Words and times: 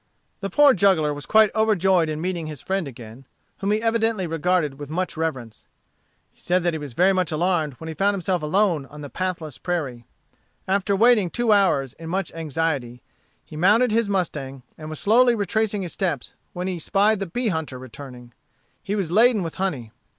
The 0.39 0.49
poor 0.49 0.73
juggler 0.73 1.13
was 1.13 1.27
quite 1.27 1.53
overjoyed 1.53 2.09
in 2.09 2.21
meeting 2.21 2.47
his 2.47 2.59
friend 2.59 2.87
again, 2.87 3.27
whom 3.59 3.69
he 3.69 3.83
evidently 3.83 4.25
regarded 4.25 4.79
with 4.79 4.89
much 4.89 5.15
reverence. 5.15 5.67
He 6.31 6.41
said 6.41 6.63
that 6.63 6.73
he 6.73 6.79
was 6.79 6.93
very 6.93 7.13
much 7.13 7.31
alarmed 7.31 7.73
when 7.73 7.87
he 7.87 7.93
found 7.93 8.15
himself 8.15 8.41
alone 8.41 8.87
on 8.87 9.01
the 9.01 9.11
pathless 9.11 9.59
prairie. 9.59 10.07
After 10.67 10.95
waiting 10.95 11.29
two 11.29 11.51
hours 11.51 11.93
in 11.93 12.09
much 12.09 12.33
anxiety, 12.33 13.03
he 13.45 13.55
mounted 13.55 13.91
his 13.91 14.09
mustang, 14.09 14.63
and 14.75 14.89
was 14.89 14.99
slowly 14.99 15.35
retracing 15.35 15.83
his 15.83 15.93
steps, 15.93 16.33
when 16.53 16.65
he 16.65 16.79
spied 16.79 17.19
the 17.19 17.27
bee 17.27 17.49
hunter 17.49 17.77
returning. 17.77 18.33
He 18.81 18.95
was 18.95 19.11
laden 19.11 19.43
with 19.43 19.53
honey. 19.61 19.91